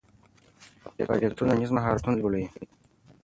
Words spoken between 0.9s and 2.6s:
فعالیتونه ټولنیز مهارتونه لوړوي.